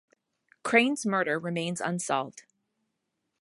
Crane's 0.63 1.05
murder 1.05 1.37
remains 1.37 1.79
unsolved. 1.79 2.45